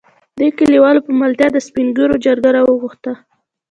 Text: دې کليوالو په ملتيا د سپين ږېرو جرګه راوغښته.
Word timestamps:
دې 0.39 0.47
کليوالو 0.57 1.05
په 1.07 1.11
ملتيا 1.21 1.47
د 1.53 1.57
سپين 1.67 1.87
ږېرو 1.97 2.15
جرګه 2.25 2.49
راوغښته. 2.55 3.11